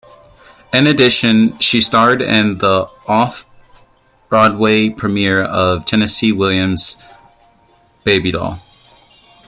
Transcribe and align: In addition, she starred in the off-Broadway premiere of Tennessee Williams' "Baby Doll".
In 0.73 0.87
addition, 0.87 1.59
she 1.59 1.79
starred 1.79 2.23
in 2.23 2.57
the 2.57 2.89
off-Broadway 3.07 4.89
premiere 4.89 5.43
of 5.43 5.85
Tennessee 5.85 6.31
Williams' 6.31 6.97
"Baby 8.03 8.31
Doll". 8.31 8.59